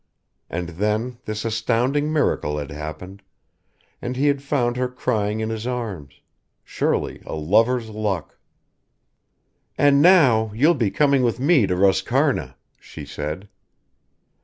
[0.49, 3.21] And then this astounding miracle had happened,
[4.01, 6.21] and he had found her crying in his arms...
[6.63, 8.39] surely a lover's luck!
[9.77, 13.47] "And now you'll be coming with me to Roscarna," she said.